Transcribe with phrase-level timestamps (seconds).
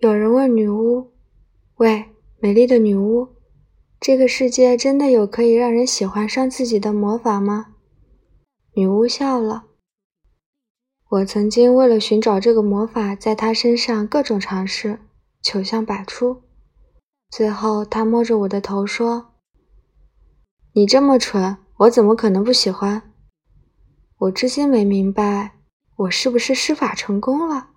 [0.00, 1.10] 有人问女巫
[1.78, 2.04] ：“喂，
[2.38, 3.34] 美丽的女巫，
[3.98, 7.74] 这个世界真的有可以让人喜欢上自己的魔法吗？”
[8.74, 9.64] 女巫笑了
[11.10, 15.00] ：“我曾经为了寻找这个魔法，在她身上各种尝试，
[15.42, 16.42] 求相百出。
[17.28, 19.32] 最后，她摸着我的头说
[20.74, 23.14] ：‘你这么蠢，我怎么可能不喜欢？’
[24.18, 25.56] 我至今没明白，
[25.96, 27.70] 我是不是施法成功了。”